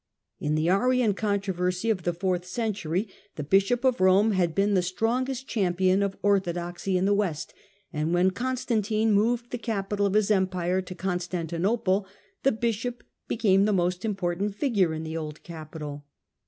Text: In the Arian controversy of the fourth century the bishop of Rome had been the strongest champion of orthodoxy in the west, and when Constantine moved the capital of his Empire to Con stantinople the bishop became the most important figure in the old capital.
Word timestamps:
In 0.39 0.55
the 0.55 0.67
Arian 0.67 1.13
controversy 1.13 1.91
of 1.91 2.01
the 2.01 2.11
fourth 2.15 2.43
century 2.43 3.07
the 3.35 3.43
bishop 3.43 3.83
of 3.85 4.01
Rome 4.01 4.31
had 4.31 4.55
been 4.55 4.73
the 4.73 4.81
strongest 4.81 5.47
champion 5.47 6.01
of 6.01 6.17
orthodoxy 6.23 6.97
in 6.97 7.05
the 7.05 7.13
west, 7.13 7.53
and 7.93 8.11
when 8.11 8.31
Constantine 8.31 9.13
moved 9.13 9.51
the 9.51 9.59
capital 9.59 10.07
of 10.07 10.15
his 10.15 10.31
Empire 10.31 10.81
to 10.81 10.95
Con 10.95 11.19
stantinople 11.19 12.05
the 12.41 12.51
bishop 12.51 13.03
became 13.27 13.65
the 13.65 13.73
most 13.73 14.03
important 14.03 14.55
figure 14.55 14.91
in 14.95 15.03
the 15.03 15.15
old 15.15 15.43
capital. 15.43 16.03